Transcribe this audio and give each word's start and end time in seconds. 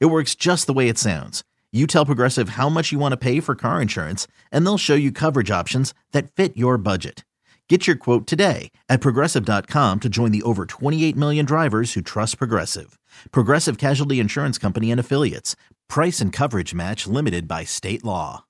It 0.00 0.06
works 0.06 0.34
just 0.34 0.66
the 0.66 0.72
way 0.72 0.88
it 0.88 0.98
sounds. 0.98 1.42
You 1.72 1.86
tell 1.86 2.06
Progressive 2.06 2.50
how 2.50 2.68
much 2.68 2.92
you 2.92 2.98
want 2.98 3.12
to 3.12 3.16
pay 3.16 3.40
for 3.40 3.54
car 3.54 3.80
insurance, 3.80 4.26
and 4.50 4.64
they'll 4.66 4.78
show 4.78 4.94
you 4.94 5.10
coverage 5.10 5.50
options 5.50 5.94
that 6.12 6.30
fit 6.30 6.56
your 6.56 6.76
budget. 6.76 7.24
Get 7.68 7.86
your 7.86 7.96
quote 7.96 8.26
today 8.26 8.70
at 8.90 9.00
progressive.com 9.00 10.00
to 10.00 10.08
join 10.10 10.30
the 10.30 10.42
over 10.42 10.66
28 10.66 11.16
million 11.16 11.46
drivers 11.46 11.94
who 11.94 12.02
trust 12.02 12.36
Progressive. 12.36 12.98
Progressive 13.30 13.78
Casualty 13.78 14.20
Insurance 14.20 14.58
Company 14.58 14.90
and 14.90 15.00
Affiliates. 15.00 15.56
Price 15.88 16.20
and 16.20 16.34
coverage 16.34 16.74
match 16.74 17.06
limited 17.06 17.48
by 17.48 17.64
state 17.64 18.04
law. 18.04 18.44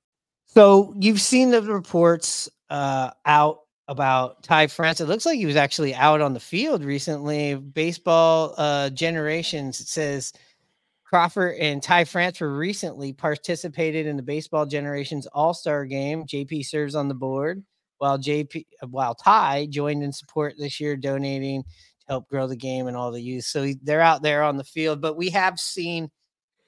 So 0.47 0.93
you've 0.99 1.21
seen 1.21 1.51
the 1.51 1.63
reports 1.63 2.49
uh, 2.69 3.11
out 3.25 3.61
about 3.87 4.43
Ty 4.43 4.67
France. 4.67 5.01
It 5.01 5.07
looks 5.07 5.25
like 5.25 5.39
he 5.39 5.47
was 5.47 5.55
actually 5.55 5.95
out 5.95 6.21
on 6.21 6.35
the 6.35 6.41
field 6.41 6.85
recently. 6.85 7.55
Baseball 7.55 8.55
uh, 8.59 8.91
Generations 8.91 9.89
says 9.89 10.33
Crawford 11.13 11.59
and 11.59 11.83
Ty 11.83 12.05
France 12.05 12.41
were 12.41 12.57
recently 12.57 13.13
participated 13.13 14.07
in 14.07 14.17
the 14.17 14.23
Baseball 14.23 14.65
Generations 14.65 15.27
All 15.27 15.53
Star 15.53 15.85
Game. 15.85 16.25
JP 16.25 16.65
serves 16.65 16.95
on 16.95 17.09
the 17.09 17.15
board, 17.15 17.63
while 17.99 18.19
JP 18.19 18.65
while 18.89 19.15
Ty 19.15 19.67
joined 19.69 20.03
in 20.03 20.11
support 20.11 20.55
this 20.57 20.81
year, 20.81 20.97
donating 20.97 21.65
to 21.65 21.69
help 22.09 22.29
grow 22.31 22.47
the 22.47 22.57
game 22.57 22.87
and 22.87 22.97
all 22.97 23.11
the 23.11 23.21
youth. 23.21 23.45
So 23.45 23.75
they're 23.83 24.01
out 24.01 24.23
there 24.23 24.43
on 24.43 24.57
the 24.57 24.65
field. 24.65 25.03
But 25.03 25.19
we 25.19 25.29
have 25.29 25.61
seen 25.61 26.11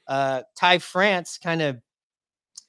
uh, 0.09 0.43
Ty 0.59 0.81
France 0.81 1.39
kind 1.43 1.63
of 1.63 1.81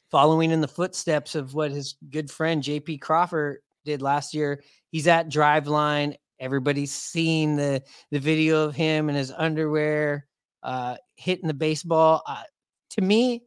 following 0.09 0.51
in 0.51 0.61
the 0.61 0.69
footsteps 0.69 1.35
of 1.35 1.55
what 1.55 1.71
his 1.71 1.95
good 2.09 2.31
friend 2.31 2.63
JP 2.63 3.01
Crawford 3.01 3.57
did 3.83 4.01
last 4.01 4.33
year. 4.33 4.63
He's 4.91 5.07
at 5.07 5.29
Driveline. 5.29 6.15
Everybody's 6.39 6.93
seen 6.93 7.57
the 7.57 7.83
the 8.11 8.19
video 8.19 8.63
of 8.63 8.75
him 8.75 9.09
in 9.09 9.15
his 9.15 9.33
underwear 9.35 10.25
uh, 10.65 10.97
hitting 11.15 11.47
the 11.47 11.53
baseball. 11.53 12.23
Uh, 12.27 12.43
to 12.91 13.01
me, 13.01 13.43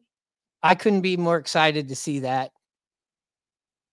I 0.63 0.73
couldn't 0.73 1.01
be 1.01 1.17
more 1.17 1.37
excited 1.37 1.89
to 1.89 1.95
see 1.95 2.19
that. 2.19 2.51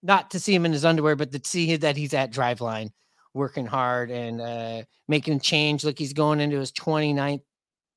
Not 0.02 0.30
to 0.30 0.40
see 0.40 0.54
him 0.54 0.64
in 0.64 0.72
his 0.72 0.84
underwear, 0.84 1.16
but 1.16 1.32
to 1.32 1.40
see 1.44 1.76
that 1.76 1.96
he's 1.96 2.14
at 2.14 2.32
Driveline 2.32 2.90
working 3.34 3.66
hard 3.66 4.10
and 4.10 4.40
uh, 4.40 4.82
making 5.08 5.34
a 5.34 5.40
change. 5.40 5.84
Look, 5.84 5.98
he's 5.98 6.12
going 6.12 6.40
into 6.40 6.58
his 6.58 6.72
29th 6.72 7.42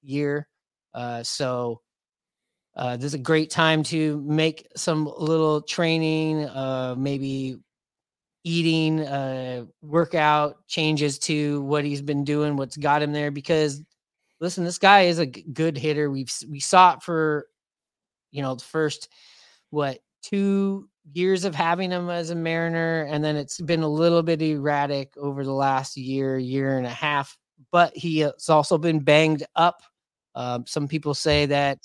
year. 0.02 0.48
Uh, 0.94 1.22
so 1.22 1.82
uh, 2.76 2.98
this 2.98 3.06
is 3.06 3.14
a 3.14 3.20
great 3.20 3.52
time 3.52 3.84
to 3.84 4.22
make 4.22 4.68
some 4.76 5.12
little 5.18 5.62
training, 5.62 6.46
uh, 6.46 6.96
maybe 6.98 7.58
eating, 8.44 9.02
uh, 9.02 9.66
workout 9.82 10.66
changes 10.68 11.20
to 11.20 11.62
what 11.62 11.86
he's 11.86 12.02
been 12.02 12.24
doing, 12.24 12.56
what's 12.56 12.78
got 12.78 13.04
him 13.04 13.12
there. 13.12 13.30
Because 13.30 13.84
listen, 14.40 14.64
this 14.64 14.78
guy 14.80 15.02
is 15.02 15.20
a 15.20 15.26
g- 15.28 15.46
good 15.54 15.78
hitter. 15.78 16.10
We've 16.10 16.32
we 16.50 16.60
saw 16.60 16.94
it 16.94 17.04
for 17.04 17.48
you 18.32 18.42
know 18.42 18.56
the 18.56 18.64
first 18.64 19.10
what 19.70 20.00
two 20.22 20.90
years 21.14 21.46
of 21.46 21.56
having 21.56 21.92
him 21.92 22.10
as 22.10 22.30
a 22.30 22.36
Mariner, 22.36 23.04
and 23.10 23.24
then 23.24 23.36
it's 23.36 23.60
been 23.62 23.84
a 23.84 23.88
little 23.88 24.24
bit 24.24 24.42
erratic 24.42 25.14
over 25.18 25.44
the 25.44 25.54
last 25.54 25.98
year, 25.98 26.38
year 26.38 26.78
and 26.78 26.86
a 26.86 26.90
half. 26.90 27.38
But 27.72 27.96
he 27.96 28.20
has 28.20 28.50
also 28.50 28.78
been 28.78 29.00
banged 29.00 29.46
up. 29.56 29.82
Um, 30.36 30.66
some 30.68 30.88
people 30.88 31.14
say 31.14 31.46
that 31.48 31.80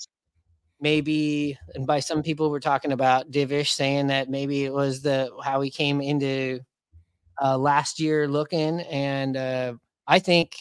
maybe, 0.79 1.57
and 1.75 1.87
by 1.87 1.99
some 1.99 2.23
people 2.23 2.51
we're 2.51 2.59
talking 2.59 2.91
about 2.91 3.31
Divish 3.31 3.69
saying 3.69 4.07
that 4.07 4.29
maybe 4.29 4.65
it 4.65 4.73
was 4.73 5.01
the 5.01 5.31
how 5.43 5.61
he 5.61 5.71
came 5.71 6.01
into 6.01 6.59
uh, 7.41 7.57
last 7.57 7.99
year 7.99 8.27
looking, 8.27 8.81
and 8.81 9.37
uh, 9.37 9.73
I 10.07 10.19
think 10.19 10.55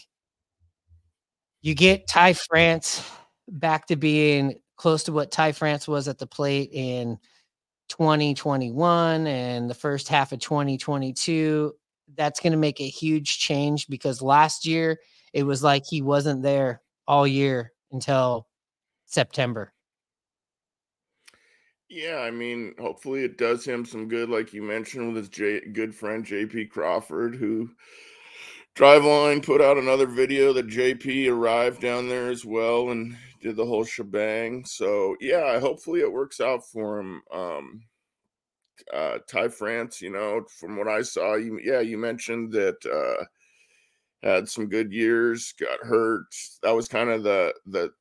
you 1.65 1.75
get 1.75 2.07
Ty 2.07 2.35
France 2.35 3.11
back 3.49 3.87
to 3.87 3.97
being 3.97 4.57
close 4.77 5.05
to 5.05 5.13
what 5.13 5.31
Ty 5.31 5.53
France 5.53 5.89
was 5.89 6.09
at 6.09 6.19
the 6.19 6.27
plate 6.27 6.69
in 6.75 7.19
2021 7.89 9.27
and 9.27 9.71
the 9.71 9.75
first 9.75 10.09
half 10.09 10.33
of 10.33 10.41
2022. 10.41 11.73
That's 12.17 12.39
going 12.41 12.53
to 12.53 12.59
make 12.59 12.83
a 12.83 12.87
huge 12.87 13.39
change 13.39 13.89
because 13.89 14.21
last 14.21 14.67
year 14.67 14.99
it 15.33 15.45
was 15.45 15.63
like 15.63 15.85
he 15.87 16.03
wasn't 16.03 16.43
there 16.43 16.83
all 17.09 17.27
year 17.27 17.73
until 17.93 18.47
September. 19.07 19.73
Yeah, 21.89 22.19
I 22.19 22.31
mean, 22.31 22.75
hopefully 22.79 23.25
it 23.25 23.39
does 23.39 23.65
him 23.65 23.87
some 23.87 24.07
good, 24.07 24.29
like 24.29 24.53
you 24.53 24.63
mentioned, 24.63 25.07
with 25.07 25.17
his 25.17 25.29
J- 25.31 25.67
good 25.73 25.95
friend 25.95 26.27
JP 26.27 26.69
Crawford, 26.69 27.35
who 27.35 27.71
Driveline 28.75 29.45
put 29.45 29.61
out 29.61 29.79
another 29.79 30.07
video 30.07 30.53
that 30.53 30.67
JP 30.67 31.31
arrived 31.31 31.81
down 31.81 32.09
there 32.09 32.29
as 32.29 32.45
well 32.45 32.91
and 32.91 33.17
did 33.41 33.55
the 33.55 33.65
whole 33.65 33.85
shebang. 33.85 34.65
So 34.65 35.17
yeah, 35.21 35.61
hopefully 35.61 36.01
it 36.01 36.13
works 36.13 36.41
out 36.41 36.67
for 36.67 36.99
him. 36.99 37.23
Um, 37.33 37.83
uh, 38.93 39.19
Ty 39.29 39.49
France, 39.49 40.03
you 40.03 40.11
know, 40.11 40.45
from 40.59 40.77
what 40.77 40.89
I 40.89 41.03
saw, 41.03 41.35
you 41.37 41.61
yeah, 41.63 41.81
you 41.81 41.97
mentioned 41.97 42.53
that 42.53 42.85
uh, 42.85 43.25
had 44.27 44.49
some 44.49 44.69
good 44.69 44.93
years, 44.93 45.55
got 45.61 45.79
hurt. 45.81 46.27
That 46.63 46.75
was 46.75 46.89
kind 46.89 47.11
of 47.11 47.23
the 47.23 47.55
the 47.67 47.93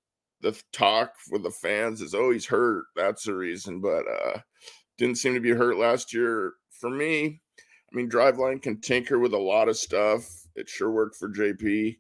the 0.41 0.59
talk 0.72 1.13
with 1.31 1.44
the 1.44 1.51
fans 1.51 2.01
is 2.01 2.16
oh 2.16 2.31
he's 2.31 2.47
hurt. 2.47 2.85
That's 2.95 3.23
the 3.25 3.35
reason, 3.35 3.79
but 3.79 4.05
uh, 4.07 4.40
didn't 4.97 5.17
seem 5.17 5.35
to 5.35 5.40
be 5.40 5.51
hurt 5.51 5.78
last 5.78 6.13
year. 6.13 6.53
For 6.72 6.90
me, 6.90 7.41
I 7.59 7.95
mean, 7.95 8.09
Driveline 8.09 8.61
can 8.61 8.81
tinker 8.81 9.19
with 9.19 9.34
a 9.34 9.38
lot 9.38 9.69
of 9.69 9.78
stuff. 9.78 10.43
It 10.56 10.69
sure 10.69 10.91
worked 10.91 11.16
for 11.16 11.30
JP. 11.30 11.97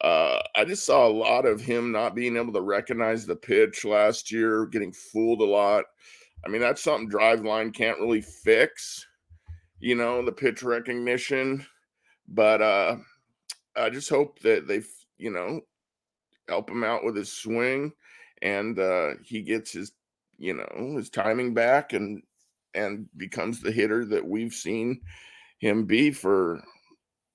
Uh, 0.00 0.40
I 0.54 0.64
just 0.64 0.86
saw 0.86 1.06
a 1.06 1.10
lot 1.10 1.44
of 1.44 1.60
him 1.60 1.90
not 1.90 2.14
being 2.14 2.36
able 2.36 2.52
to 2.52 2.60
recognize 2.60 3.26
the 3.26 3.34
pitch 3.34 3.84
last 3.84 4.30
year, 4.30 4.66
getting 4.66 4.92
fooled 4.92 5.40
a 5.40 5.44
lot. 5.44 5.84
I 6.44 6.48
mean, 6.48 6.60
that's 6.60 6.82
something 6.82 7.10
Driveline 7.10 7.74
can't 7.74 7.98
really 7.98 8.20
fix, 8.20 9.04
you 9.80 9.96
know, 9.96 10.24
the 10.24 10.32
pitch 10.32 10.62
recognition. 10.62 11.66
But 12.28 12.62
uh, 12.62 12.96
I 13.76 13.90
just 13.90 14.08
hope 14.08 14.38
that 14.40 14.68
they, 14.68 14.82
you 15.16 15.30
know, 15.30 15.62
help 16.48 16.70
him 16.70 16.84
out 16.84 17.04
with 17.04 17.16
his 17.16 17.32
swing 17.32 17.92
and 18.42 18.78
uh, 18.78 19.14
he 19.24 19.42
gets 19.42 19.72
his, 19.72 19.92
you 20.38 20.54
know, 20.54 20.96
his 20.96 21.10
timing 21.10 21.54
back 21.54 21.92
and 21.92 22.22
and 22.74 23.08
becomes 23.16 23.60
the 23.60 23.72
hitter 23.72 24.04
that 24.04 24.24
we've 24.24 24.52
seen 24.52 25.00
him 25.58 25.84
be 25.84 26.10
for 26.10 26.62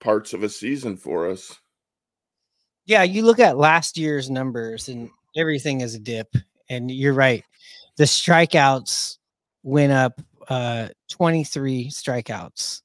parts 0.04 0.34
of 0.34 0.44
a 0.44 0.50
season 0.50 0.98
for 0.98 1.30
us. 1.30 1.58
Yeah, 2.86 3.04
you 3.04 3.24
look 3.24 3.40
at 3.40 3.58
last 3.58 3.98
year's 3.98 4.30
numbers 4.30 4.90
and 4.90 5.10
everything 5.36 5.82
is 5.82 5.96
a 5.96 6.00
dip. 6.00 6.36
And 6.70 6.92
you're 6.92 7.14
right. 7.14 7.44
The 7.98 8.04
strikeouts 8.04 9.18
went 9.64 9.94
up 9.94 10.22
uh 10.50 10.90
23 11.10 11.88
strikeouts 11.90 12.82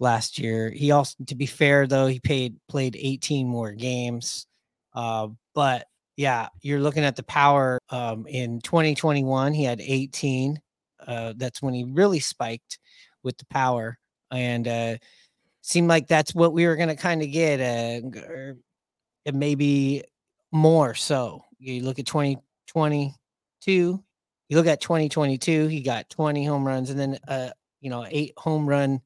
last 0.00 0.38
year. 0.38 0.70
He 0.70 0.90
also 0.90 1.14
to 1.26 1.34
be 1.34 1.44
fair 1.46 1.86
though, 1.86 2.06
he 2.06 2.18
paid 2.18 2.56
played 2.68 2.96
18 2.98 3.46
more 3.46 3.72
games. 3.72 4.46
Uh, 4.94 5.28
but 5.54 5.86
yeah, 6.16 6.48
you're 6.62 6.80
looking 6.80 7.04
at 7.04 7.16
the 7.16 7.22
power 7.24 7.78
um 7.90 8.26
in 8.26 8.60
2021, 8.62 9.52
he 9.52 9.64
had 9.64 9.82
18. 9.82 10.58
Uh 11.06 11.34
that's 11.36 11.60
when 11.60 11.74
he 11.74 11.84
really 11.84 12.20
spiked 12.20 12.78
with 13.22 13.36
the 13.36 13.46
power 13.46 13.98
and 14.30 14.66
uh 14.66 14.96
seemed 15.64 15.88
like 15.88 16.06
that's 16.06 16.34
what 16.34 16.52
we 16.52 16.66
were 16.66 16.76
going 16.76 16.90
to 16.90 16.96
kind 16.96 17.22
of 17.22 17.30
get 17.30 17.58
uh 17.58 18.06
or 18.18 18.56
and 19.26 19.36
maybe 19.36 20.02
more 20.52 20.94
so. 20.94 21.42
You 21.58 21.82
look 21.82 21.98
at 21.98 22.06
2022, 22.06 23.14
you 24.48 24.56
look 24.56 24.66
at 24.66 24.82
2022, 24.82 25.68
he 25.68 25.80
got 25.80 26.10
20 26.10 26.44
home 26.44 26.66
runs 26.66 26.90
and 26.90 27.00
then 27.00 27.18
uh 27.28 27.50
you 27.80 27.90
know, 27.90 28.06
eight 28.10 28.32
home 28.36 28.68
run 28.68 29.00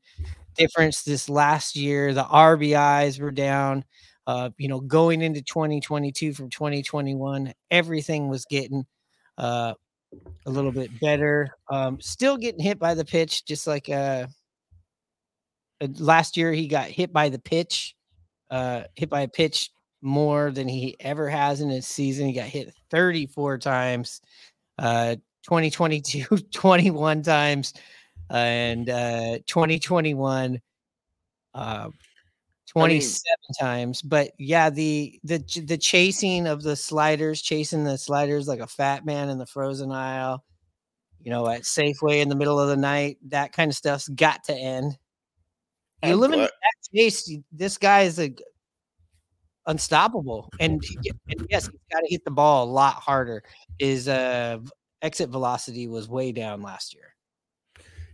difference 0.56 1.02
this 1.02 1.28
last 1.28 1.76
year. 1.76 2.12
The 2.14 2.24
RBIs 2.24 3.20
were 3.20 3.30
down. 3.32 3.84
Uh, 4.26 4.50
you 4.58 4.68
know, 4.68 4.80
going 4.80 5.22
into 5.22 5.42
2022 5.42 6.34
from 6.34 6.50
2021, 6.50 7.52
everything 7.70 8.28
was 8.28 8.44
getting 8.46 8.84
uh 9.38 9.74
a 10.46 10.50
little 10.50 10.72
bit 10.72 10.90
better. 11.00 11.50
Um, 11.70 12.00
still 12.00 12.36
getting 12.36 12.60
hit 12.60 12.78
by 12.78 12.94
the 12.94 13.04
pitch, 13.04 13.44
just 13.44 13.66
like 13.66 13.88
uh, 13.88 14.26
last 15.98 16.36
year 16.36 16.52
he 16.52 16.68
got 16.68 16.88
hit 16.88 17.12
by 17.12 17.28
the 17.28 17.38
pitch, 17.38 17.96
uh, 18.50 18.84
hit 18.94 19.10
by 19.10 19.22
a 19.22 19.28
pitch 19.28 19.70
more 20.02 20.50
than 20.50 20.68
he 20.68 20.96
ever 21.00 21.28
has 21.28 21.60
in 21.60 21.68
his 21.70 21.86
season. 21.86 22.26
He 22.26 22.32
got 22.32 22.46
hit 22.46 22.72
34 22.90 23.58
times. 23.58 24.20
uh, 24.78 25.16
2022 25.44 26.24
21 26.52 27.22
times, 27.22 27.74
and 28.30 28.88
uh, 28.90 29.38
2021 29.46 30.60
uh, 31.54 31.90
27 32.68 33.22
times. 33.58 34.02
But 34.02 34.32
yeah, 34.38 34.70
the 34.70 35.18
the 35.24 35.38
the 35.66 35.78
chasing 35.78 36.46
of 36.46 36.62
the 36.62 36.76
sliders, 36.76 37.42
chasing 37.42 37.84
the 37.84 37.98
sliders 37.98 38.48
like 38.48 38.60
a 38.60 38.66
fat 38.66 39.06
man 39.06 39.28
in 39.30 39.38
the 39.38 39.46
frozen 39.46 39.90
aisle, 39.92 40.44
you 41.20 41.30
know, 41.30 41.48
at 41.48 41.62
Safeway 41.62 42.20
in 42.22 42.28
the 42.28 42.36
middle 42.36 42.60
of 42.60 42.68
the 42.68 42.76
night, 42.76 43.18
that 43.28 43.52
kind 43.52 43.70
of 43.70 43.76
stuff's 43.76 44.08
got 44.08 44.44
to 44.44 44.54
end. 44.54 44.98
You 46.02 46.10
I'm 46.10 46.12
eliminate 46.12 46.50
that 46.50 46.96
chase, 46.96 47.30
this 47.52 47.76
guy 47.76 48.02
is 48.02 48.18
a 48.18 48.32
unstoppable. 49.66 50.48
And, 50.60 50.82
and 51.28 51.46
yes, 51.50 51.66
he's 51.66 51.80
got 51.92 52.00
to 52.00 52.06
hit 52.08 52.24
the 52.24 52.30
ball 52.30 52.64
a 52.64 52.70
lot 52.70 52.94
harder. 52.94 53.42
His 53.78 54.08
uh, 54.08 54.58
exit 55.02 55.28
velocity 55.28 55.86
was 55.86 56.08
way 56.08 56.32
down 56.32 56.62
last 56.62 56.94
year. 56.94 57.14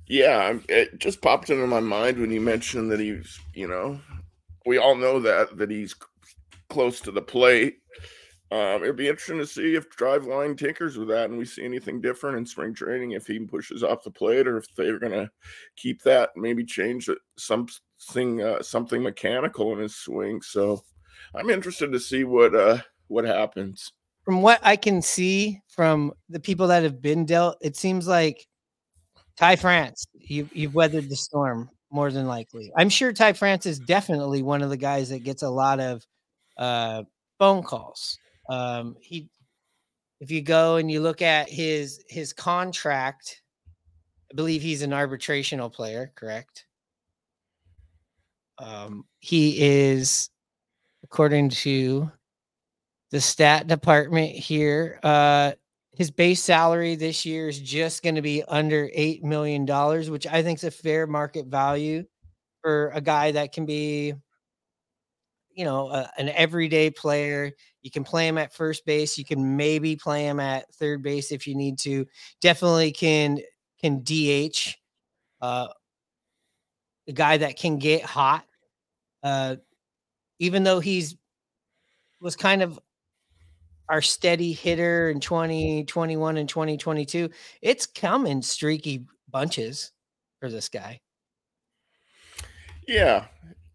Yeah, 0.06 0.58
it 0.68 0.98
just 0.98 1.22
popped 1.22 1.48
into 1.48 1.66
my 1.66 1.80
mind 1.80 2.18
when 2.18 2.30
you 2.30 2.40
mentioned 2.40 2.90
that 2.90 3.00
he's, 3.00 3.38
you 3.54 3.66
know, 3.66 4.00
we 4.66 4.76
all 4.76 4.96
know 4.96 5.18
that 5.20 5.56
that 5.56 5.70
he's 5.70 5.94
close 6.68 7.00
to 7.00 7.10
the 7.10 7.22
plate. 7.22 7.78
Um, 8.54 8.84
it'd 8.84 8.94
be 8.94 9.08
interesting 9.08 9.38
to 9.38 9.46
see 9.46 9.74
if 9.74 9.90
Driveline 9.90 10.56
tinkers 10.56 10.96
with 10.96 11.08
that 11.08 11.28
and 11.28 11.36
we 11.36 11.44
see 11.44 11.64
anything 11.64 12.00
different 12.00 12.38
in 12.38 12.46
spring 12.46 12.72
training 12.72 13.10
if 13.10 13.26
he 13.26 13.40
pushes 13.40 13.82
off 13.82 14.04
the 14.04 14.12
plate 14.12 14.46
or 14.46 14.58
if 14.58 14.72
they're 14.76 15.00
gonna 15.00 15.28
keep 15.74 16.02
that, 16.02 16.30
maybe 16.36 16.64
change 16.64 17.10
something 17.36 18.42
uh, 18.42 18.62
something 18.62 19.02
mechanical 19.02 19.72
in 19.72 19.80
his 19.80 19.96
swing. 19.96 20.40
So 20.40 20.84
I'm 21.34 21.50
interested 21.50 21.90
to 21.90 21.98
see 21.98 22.22
what 22.22 22.54
uh 22.54 22.78
what 23.08 23.24
happens. 23.24 23.90
From 24.24 24.40
what 24.40 24.60
I 24.62 24.76
can 24.76 25.02
see 25.02 25.60
from 25.66 26.12
the 26.28 26.38
people 26.38 26.68
that 26.68 26.84
have 26.84 27.02
been 27.02 27.26
dealt, 27.26 27.58
it 27.60 27.74
seems 27.74 28.06
like 28.06 28.46
Ty 29.36 29.56
France, 29.56 30.06
you, 30.12 30.48
you've 30.52 30.76
weathered 30.76 31.08
the 31.08 31.16
storm 31.16 31.68
more 31.90 32.12
than 32.12 32.28
likely. 32.28 32.70
I'm 32.76 32.88
sure 32.88 33.12
Ty 33.12 33.32
France 33.32 33.66
is 33.66 33.80
definitely 33.80 34.42
one 34.42 34.62
of 34.62 34.70
the 34.70 34.76
guys 34.76 35.08
that 35.08 35.24
gets 35.24 35.42
a 35.42 35.50
lot 35.50 35.80
of 35.80 36.06
uh, 36.56 37.02
phone 37.40 37.64
calls. 37.64 38.16
Um, 38.48 38.96
he, 39.00 39.28
if 40.20 40.30
you 40.30 40.42
go 40.42 40.76
and 40.76 40.90
you 40.90 41.00
look 41.00 41.22
at 41.22 41.48
his 41.48 42.02
his 42.08 42.32
contract, 42.32 43.42
I 44.30 44.34
believe 44.34 44.62
he's 44.62 44.82
an 44.82 44.90
arbitrational 44.90 45.72
player, 45.72 46.12
correct? 46.14 46.66
Um, 48.58 49.04
he 49.18 49.60
is, 49.60 50.30
according 51.02 51.50
to 51.50 52.10
the 53.10 53.20
stat 53.20 53.66
department 53.66 54.30
here, 54.30 55.00
uh, 55.02 55.52
his 55.96 56.10
base 56.10 56.42
salary 56.42 56.96
this 56.96 57.24
year 57.24 57.48
is 57.48 57.60
just 57.60 58.02
going 58.02 58.16
to 58.16 58.22
be 58.22 58.42
under 58.44 58.90
eight 58.92 59.22
million 59.22 59.64
dollars, 59.64 60.10
which 60.10 60.26
I 60.26 60.42
think 60.42 60.58
is 60.58 60.64
a 60.64 60.70
fair 60.70 61.06
market 61.06 61.46
value 61.46 62.04
for 62.62 62.90
a 62.94 63.00
guy 63.00 63.32
that 63.32 63.52
can 63.52 63.66
be, 63.66 64.14
you 65.54 65.64
know, 65.64 65.88
a, 65.88 66.10
an 66.18 66.28
everyday 66.30 66.90
player. 66.90 67.52
You 67.82 67.90
can 67.90 68.04
play 68.04 68.26
him 68.26 68.38
at 68.38 68.54
first 68.54 68.84
base. 68.84 69.16
You 69.16 69.24
can 69.24 69.56
maybe 69.56 69.96
play 69.96 70.24
him 70.24 70.40
at 70.40 70.72
third 70.74 71.02
base 71.02 71.32
if 71.32 71.46
you 71.46 71.54
need 71.54 71.78
to. 71.80 72.06
Definitely 72.40 72.92
can 72.92 73.38
can 73.80 74.02
DH. 74.02 74.76
Uh, 75.40 75.68
a 77.06 77.12
guy 77.12 77.36
that 77.36 77.58
can 77.58 77.78
get 77.78 78.02
hot. 78.02 78.44
Uh, 79.22 79.56
even 80.38 80.64
though 80.64 80.80
he's 80.80 81.16
was 82.20 82.36
kind 82.36 82.62
of 82.62 82.80
our 83.88 84.00
steady 84.00 84.52
hitter 84.52 85.10
in 85.10 85.20
2021 85.20 86.36
and 86.38 86.48
2022, 86.48 87.28
it's 87.60 87.86
coming 87.86 88.40
streaky 88.40 89.04
bunches 89.28 89.92
for 90.40 90.50
this 90.50 90.68
guy. 90.68 91.00
Yeah. 92.88 93.26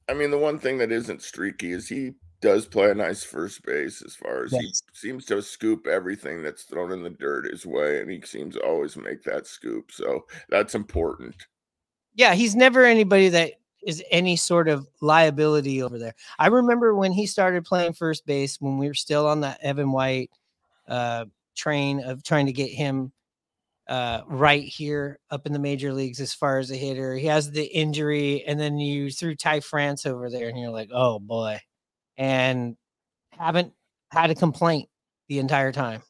I 0.09 0.13
mean, 0.13 0.31
the 0.31 0.37
one 0.37 0.59
thing 0.59 0.77
that 0.79 0.91
isn't 0.91 1.21
streaky 1.21 1.71
is 1.71 1.87
he 1.87 2.13
does 2.41 2.65
play 2.65 2.89
a 2.89 2.95
nice 2.95 3.23
first 3.23 3.63
base 3.63 4.01
as 4.01 4.15
far 4.15 4.43
as 4.45 4.53
Yes. 4.53 4.61
he 4.63 4.73
seems 4.93 5.25
to 5.25 5.41
scoop 5.41 5.87
everything 5.87 6.41
that's 6.41 6.63
thrown 6.63 6.91
in 6.91 7.03
the 7.03 7.09
dirt 7.09 7.51
his 7.51 7.65
way, 7.65 7.99
and 8.01 8.09
he 8.09 8.21
seems 8.21 8.55
to 8.55 8.61
always 8.61 8.95
make 8.97 9.23
that 9.23 9.45
scoop. 9.45 9.91
So 9.91 10.25
that's 10.49 10.73
important. 10.73 11.35
Yeah, 12.15 12.33
he's 12.33 12.55
never 12.55 12.85
anybody 12.85 13.29
that 13.29 13.53
is 13.85 14.03
any 14.11 14.35
sort 14.35 14.67
of 14.67 14.87
liability 15.01 15.81
over 15.81 15.97
there. 15.97 16.15
I 16.37 16.47
remember 16.47 16.95
when 16.95 17.11
he 17.11 17.25
started 17.25 17.63
playing 17.65 17.93
first 17.93 18.25
base 18.25 18.59
when 18.59 18.77
we 18.77 18.87
were 18.87 18.93
still 18.93 19.27
on 19.27 19.41
the 19.41 19.57
Evan 19.63 19.91
White 19.91 20.31
uh, 20.87 21.25
train 21.55 22.01
of 22.01 22.23
trying 22.23 22.45
to 22.47 22.53
get 22.53 22.71
him 22.71 23.11
uh, 23.89 24.21
right 24.27 24.63
here 24.63 25.19
up 25.31 25.47
in 25.47 25.51
the 25.51 25.59
major 25.59 25.91
leagues 25.91 26.21
as 26.21 26.31
far 26.31 26.59
as 26.59 26.69
a 26.69 26.75
hitter. 26.75 27.15
He 27.15 27.25
has 27.25 27.51
the 27.51 27.65
injury, 27.65 28.43
and 28.45 28.59
then 28.59 28.77
you 28.77 29.09
threw 29.09 29.35
Ty 29.35 29.61
France 29.61 30.05
over 30.05 30.29
there, 30.29 30.47
and 30.47 30.57
you're 30.57 30.69
like, 30.69 30.89
oh 30.93 31.17
boy, 31.19 31.59
and 32.15 32.77
haven't 33.31 33.73
had 34.11 34.29
a 34.29 34.35
complaint 34.35 34.89
the 35.27 35.39
entire 35.39 35.71
time. 35.71 36.03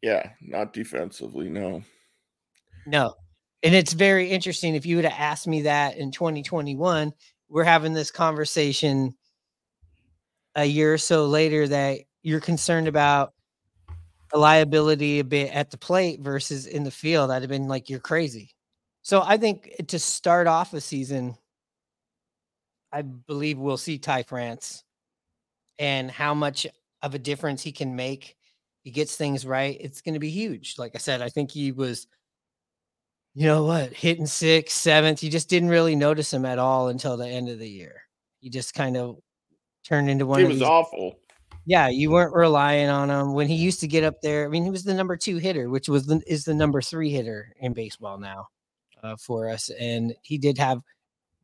Yeah, 0.00 0.30
not 0.40 0.72
defensively, 0.72 1.50
no. 1.50 1.82
No. 2.86 3.14
And 3.62 3.74
it's 3.74 3.92
very 3.92 4.30
interesting. 4.30 4.74
If 4.74 4.86
you 4.86 4.96
would 4.96 5.04
have 5.04 5.20
asked 5.20 5.46
me 5.46 5.62
that 5.62 5.98
in 5.98 6.10
2021, 6.10 7.12
we're 7.50 7.64
having 7.64 7.92
this 7.92 8.10
conversation 8.10 9.14
a 10.54 10.64
year 10.64 10.94
or 10.94 10.98
so 10.98 11.26
later 11.26 11.68
that 11.68 11.98
you're 12.22 12.40
concerned 12.40 12.88
about 12.88 13.34
a 14.32 14.38
liability 14.38 15.18
a 15.18 15.24
bit 15.24 15.52
at 15.52 15.70
the 15.70 15.76
plate 15.78 16.20
versus 16.20 16.66
in 16.66 16.84
the 16.84 16.90
field. 16.90 17.30
I'd 17.30 17.42
have 17.42 17.48
been 17.48 17.68
like, 17.68 17.88
you're 17.90 18.00
crazy. 18.00 18.50
So 19.02 19.22
I 19.24 19.36
think 19.36 19.70
eh, 19.78 19.84
to 19.88 19.98
start 19.98 20.46
off 20.46 20.72
a 20.74 20.80
season, 20.80 21.36
I 22.92 23.02
believe 23.02 23.58
we'll 23.58 23.76
see 23.76 23.98
Ty 23.98 24.24
France 24.24 24.84
and 25.78 26.10
how 26.10 26.34
much 26.34 26.66
of 27.02 27.14
a 27.14 27.18
difference 27.18 27.62
he 27.62 27.72
can 27.72 27.96
make. 27.96 28.36
He 28.82 28.90
gets 28.90 29.16
things 29.16 29.46
right. 29.46 29.76
It's 29.80 30.00
going 30.00 30.14
to 30.14 30.20
be 30.20 30.30
huge. 30.30 30.76
Like 30.78 30.92
I 30.94 30.98
said, 30.98 31.22
I 31.22 31.28
think 31.28 31.50
he 31.50 31.72
was 31.72 32.06
you 33.34 33.46
know 33.46 33.64
what, 33.64 33.92
hitting 33.92 34.26
sixth, 34.26 34.76
seventh. 34.76 35.22
You 35.22 35.30
just 35.30 35.48
didn't 35.48 35.68
really 35.68 35.94
notice 35.94 36.32
him 36.32 36.44
at 36.44 36.58
all 36.58 36.88
until 36.88 37.16
the 37.16 37.28
end 37.28 37.48
of 37.48 37.58
the 37.60 37.68
year. 37.68 38.02
He 38.40 38.50
just 38.50 38.74
kind 38.74 38.96
of 38.96 39.18
turned 39.84 40.10
into 40.10 40.26
one 40.26 40.40
He 40.40 40.44
of 40.44 40.48
was 40.50 40.58
these. 40.58 40.68
awful. 40.68 41.19
Yeah, 41.66 41.88
you 41.88 42.10
weren't 42.10 42.34
relying 42.34 42.88
on 42.88 43.10
him 43.10 43.34
when 43.34 43.46
he 43.46 43.54
used 43.54 43.80
to 43.80 43.88
get 43.88 44.04
up 44.04 44.20
there. 44.22 44.44
I 44.44 44.48
mean, 44.48 44.64
he 44.64 44.70
was 44.70 44.84
the 44.84 44.94
number 44.94 45.16
two 45.16 45.36
hitter, 45.36 45.68
which 45.68 45.88
was 45.88 46.06
the, 46.06 46.22
is 46.26 46.44
the 46.44 46.54
number 46.54 46.80
three 46.80 47.10
hitter 47.10 47.54
in 47.60 47.74
baseball 47.74 48.18
now 48.18 48.46
uh, 49.02 49.16
for 49.16 49.48
us, 49.48 49.70
and 49.70 50.14
he 50.22 50.38
did 50.38 50.58
have 50.58 50.80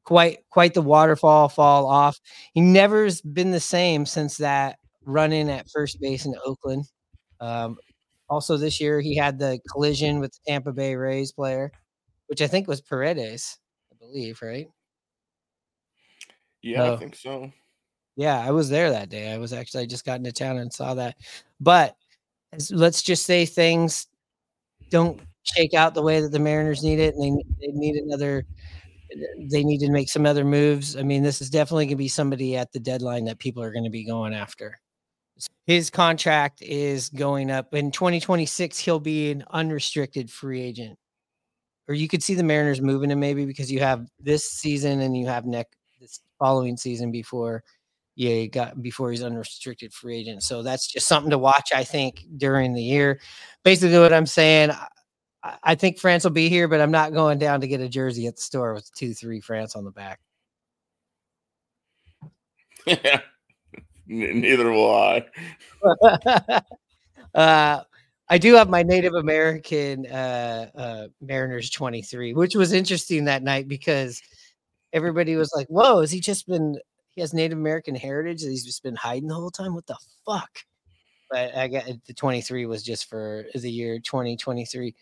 quite 0.05 0.38
quite 0.50 0.75
the 0.75 0.83
waterfall 0.83 1.49
fall 1.49 1.87
off. 1.87 2.19
He 2.55 2.61
never's 2.61 3.21
been 3.21 3.50
the 3.50 3.61
same 3.61 4.07
since 4.07 4.38
that 4.38 4.79
run 5.05 5.33
in 5.33 5.50
at 5.50 5.71
first 5.71 6.00
base 6.00 6.25
in 6.25 6.35
Oakland. 6.45 6.85
Um, 7.41 7.76
also, 8.29 8.57
this 8.57 8.81
year 8.81 9.00
he 9.00 9.17
had 9.17 9.38
the 9.38 9.61
collision 9.71 10.19
with 10.21 10.33
the 10.33 10.38
Tampa 10.50 10.73
Bay 10.73 10.97
Rays 10.97 11.33
player, 11.33 11.71
which 12.26 12.43
I 12.43 12.47
think 12.47 12.67
was 12.67 12.81
Paredes, 12.81 13.59
I 13.93 13.97
believe, 13.99 14.41
right? 14.43 14.67
Yeah. 16.62 16.93
I 16.93 16.97
think 16.97 17.14
so. 17.14 17.52
Yeah, 18.17 18.39
I 18.41 18.51
was 18.51 18.69
there 18.71 18.91
that 18.91 19.11
day. 19.11 19.31
I 19.33 19.39
was 19.39 19.53
actually 19.53 19.83
I 19.85 19.87
just 19.87 20.05
got 20.07 20.19
into 20.19 20.33
town 20.33 20.59
and 20.59 20.73
saw 20.73 20.95
that. 20.95 21.17
But 21.61 21.97
let's 22.71 23.03
just 23.03 23.27
say 23.27 23.47
things 23.47 24.07
don't 24.91 25.21
shake 25.45 25.75
out 25.75 25.95
the 25.95 26.03
way 26.03 26.21
that 26.21 26.31
the 26.33 26.39
Mariners 26.41 26.85
need 26.85 27.01
it, 27.01 27.15
and 27.17 27.23
they 27.25 27.45
they 27.69 27.73
need 27.73 27.97
another. 27.97 28.47
They 29.51 29.65
need 29.65 29.79
to 29.81 29.91
make 29.91 30.09
some 30.11 30.27
other 30.27 30.45
moves. 30.45 30.97
I 30.97 31.03
mean, 31.03 31.23
this 31.23 31.41
is 31.41 31.51
definitely 31.51 31.87
going 31.87 31.91
to 31.93 31.97
be 31.97 32.09
somebody 32.09 32.57
at 32.57 32.73
the 32.73 32.81
deadline 32.81 33.25
that 33.27 33.39
people 33.39 33.63
are 33.63 33.73
going 33.73 33.85
to 33.85 33.91
be 33.91 34.05
going 34.05 34.35
after. 34.35 34.79
His 35.67 35.91
contract 35.91 36.63
is 36.63 37.11
going 37.11 37.51
up 37.51 37.75
in 37.75 37.91
2026. 37.93 38.79
He'll 38.79 39.01
be 39.01 39.31
an 39.33 39.45
unrestricted 39.51 40.31
free 40.31 40.63
agent, 40.63 40.99
or 41.89 41.95
you 41.95 42.09
could 42.09 42.23
see 42.23 42.35
the 42.35 42.43
Mariners 42.43 42.81
moving 42.81 43.11
him 43.11 43.21
maybe 43.21 43.47
because 43.47 43.71
you 43.73 43.81
have 43.81 44.07
this 44.21 44.51
season 44.51 45.01
and 45.01 45.17
you 45.17 45.27
have 45.27 45.47
next 45.47 45.77
this 46.01 46.21
following 46.39 46.77
season 46.77 47.11
before 47.13 47.65
yeah, 48.17 48.31
he 48.31 48.49
got 48.49 48.83
before 48.83 49.11
he's 49.11 49.23
unrestricted 49.23 49.93
free 49.93 50.17
agent. 50.19 50.43
So 50.43 50.63
that's 50.63 50.87
just 50.87 51.07
something 51.07 51.31
to 51.31 51.39
watch, 51.39 51.71
I 51.75 51.85
think, 51.85 52.25
during 52.37 52.73
the 52.73 52.83
year. 52.83 53.21
Basically, 53.63 53.99
what 53.99 54.13
I'm 54.13 54.27
saying, 54.27 54.71
I, 55.43 55.57
I 55.63 55.75
think 55.75 55.99
France 55.99 56.25
will 56.25 56.31
be 56.33 56.49
here, 56.49 56.67
but 56.67 56.81
I'm 56.81 56.91
not 56.91 57.13
going 57.13 57.39
down 57.39 57.61
to 57.61 57.69
get 57.69 57.81
a 57.81 57.89
jersey 57.89 58.27
at 58.27 58.37
the 58.37 58.43
store 58.43 58.75
with 58.75 58.91
two, 58.95 59.15
three 59.15 59.41
France 59.41 59.77
on 59.77 59.85
the 59.85 59.91
back. 59.91 60.21
Yeah, 62.87 63.21
Neither 64.07 64.71
will 64.71 64.95
I. 64.95 65.27
uh, 67.35 67.81
I 68.29 68.39
do 68.39 68.55
have 68.55 68.69
my 68.69 68.85
Native 68.85 69.15
American 69.15 70.07
uh, 70.07 70.71
uh, 70.75 71.09
Mariners 71.21 71.71
23, 71.71 72.35
which 72.35 72.55
was 72.55 72.73
interesting 72.73 73.25
that 73.25 73.43
night 73.43 73.67
because 73.67 74.23
everybody 74.93 75.37
was 75.37 75.53
like, 75.57 75.67
"Whoa, 75.69 76.01
has 76.01 76.13
he 76.13 76.21
just 76.21 76.47
been? 76.47 76.79
He 77.17 77.23
has 77.23 77.35
Native 77.35 77.59
American 77.59 77.97
heritage 77.97 78.43
that 78.43 78.51
he's 78.51 78.65
just 78.65 78.85
been 78.85 78.97
hiding 78.97 79.29
the 79.29 79.35
whole 79.35 79.51
time. 79.51 79.75
What 79.75 79.87
the 79.87 79.99
fuck?" 80.25 80.51
but 81.31 81.55
I 81.57 81.69
got 81.69 81.85
the 82.07 82.15
23 82.15 82.67
was 82.67 82.83
just 82.83 83.09
for 83.09 83.47
the 83.55 83.71
year 83.71 83.99
2023. 83.99 84.95